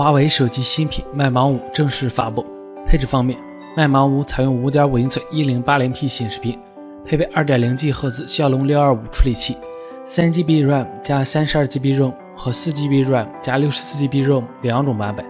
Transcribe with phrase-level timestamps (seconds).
[0.00, 2.42] 华为手机新品麦芒五正式发布。
[2.86, 3.38] 配置方面，
[3.76, 6.58] 麦芒五采用5.5英寸 1080P 显示屏，
[7.04, 9.58] 配备 2.0G 赫兹骁龙625处理器
[10.06, 15.22] ，3GB RAM 加 32GB ROM 和 4GB RAM 加 64GB ROM 两种版本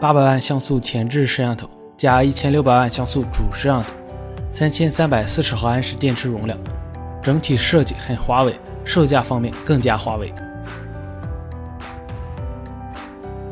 [0.00, 3.92] ，800万像素前置摄像头加1600万像素主摄像头
[4.52, 6.58] ，3340毫安时电池容量，
[7.22, 10.34] 整体设计很华为，售价方面更加华为。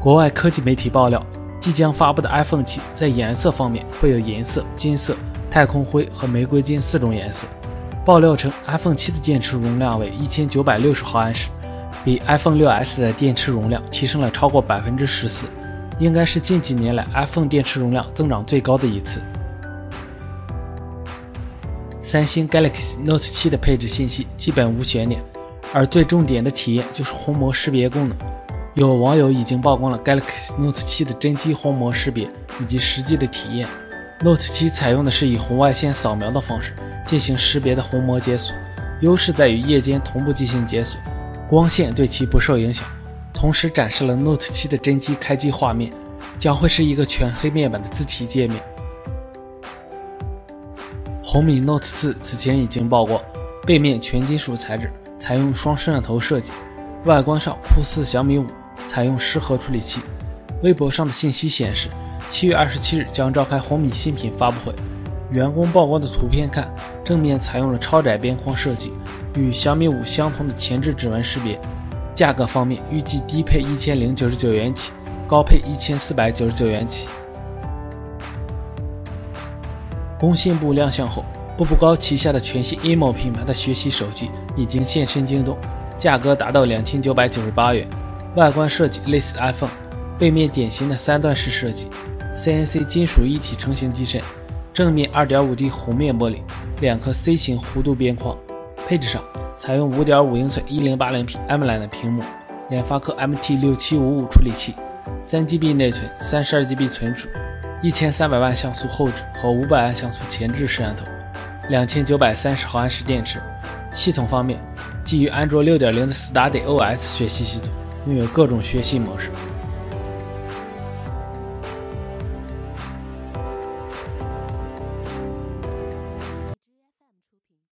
[0.00, 1.24] 国外科技媒体爆料，
[1.58, 5.16] 即将发布的 iPhone 七在颜色方面会有银色、金色、
[5.50, 7.48] 太空灰和玫瑰金四种颜色。
[8.04, 11.48] 爆料称，iPhone 七的电池容量为一千九百六十毫安时，
[12.04, 15.48] 比 iPhone 6s 的电池容量提升了超过百分之十四，
[15.98, 19.20] 应该是近几年来 iPhone 电池容量增长最高的一次。
[22.00, 25.20] 三星 Galaxy Note 7的配置信息基本无悬念，
[25.74, 28.16] 而最重点的体验就是虹膜识别功能。
[28.78, 32.28] 有网友已经曝光了 Galaxy Note 7的真机虹膜识别
[32.60, 33.66] 以及实际的体验。
[34.20, 36.72] Note 7采用的是以红外线扫描的方式
[37.04, 38.54] 进行识别的虹膜解锁，
[39.00, 41.00] 优势在于夜间同步进行解锁，
[41.50, 42.86] 光线对其不受影响。
[43.34, 45.92] 同时展示了 Note 7的真机开机画面，
[46.38, 48.62] 将会是一个全黑面板的字体界面。
[51.20, 53.20] 红米 Note 4此前已经曝光，
[53.66, 56.52] 背面全金属材质，采用双摄像头设计，
[57.06, 58.46] 外观上酷似小米五。
[58.86, 60.00] 采用十核处理器。
[60.62, 61.88] 微博上的信息显示，
[62.28, 64.74] 七月二十七日将召开红米新品发布会。
[65.30, 66.72] 员工曝光的图片看，
[67.04, 68.92] 正面采用了超窄边框设计，
[69.36, 71.60] 与小米五相同的前置指纹识别。
[72.14, 74.90] 价格方面，预计低配一千零九十九元起，
[75.28, 77.08] 高配一千四百九十九元起。
[80.18, 81.24] 工信部亮相后，
[81.56, 85.56] 步步高旗下的全新 imo 品牌的学习手机已经现身京东，
[85.98, 87.88] 价格达到两千九百九十八元。
[88.38, 89.68] 外观设计类似 iPhone，
[90.16, 91.88] 背面典型的三段式设计
[92.36, 94.22] ，CNC 金属一体成型机身，
[94.72, 96.38] 正面 2.5D 弧面玻璃，
[96.80, 98.38] 两颗 C 型弧度边框。
[98.86, 99.20] 配置上
[99.56, 102.22] 采用5.5英寸 1080P AMOLED 的屏幕，
[102.70, 104.72] 联发科 MT6755 处理器
[105.24, 107.26] ，3GB 内存，32GB 存储
[107.82, 111.04] ，1300万像素后置和500万像素前置摄像头
[111.68, 113.40] ，2930毫安时电池。
[113.92, 114.60] 系统方面，
[115.04, 117.68] 基于安卓6.0的 Study OS 学习系统。
[118.06, 119.30] 拥有各种学习模式，